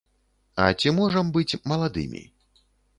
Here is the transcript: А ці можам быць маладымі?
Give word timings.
А 0.63 0.65
ці 0.79 0.95
можам 1.01 1.31
быць 1.37 1.59
маладымі? 1.75 2.23